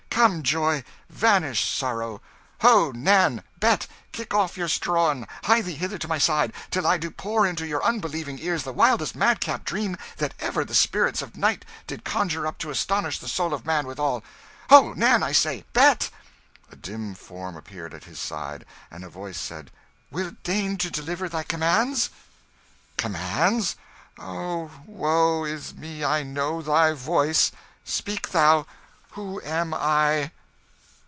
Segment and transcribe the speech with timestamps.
[0.21, 0.83] Come, joy!
[1.09, 2.21] vanish, sorrow!
[2.61, 3.43] Ho, Nan!
[3.59, 3.87] Bet!
[4.11, 7.47] kick off your straw and hie ye hither to my side, till I do pour
[7.47, 12.03] into your unbelieving ears the wildest madcap dream that ever the spirits of night did
[12.03, 14.21] conjure up to astonish the soul of man withal!...
[14.69, 15.65] Ho, Nan, I say!
[15.73, 16.11] Bet!"
[16.71, 19.71] A dim form appeared at his side, and a voice said
[20.11, 22.11] "Wilt deign to deliver thy commands?"
[22.95, 23.75] "Commands?...
[24.19, 27.51] O, woe is me, I know thy voice!
[27.83, 28.67] Speak thou
[29.15, 30.31] who am I?"